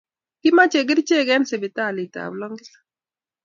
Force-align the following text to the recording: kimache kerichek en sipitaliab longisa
kimache 0.41 0.79
kerichek 0.87 1.27
en 1.35 1.43
sipitaliab 1.49 2.33
longisa 2.39 2.77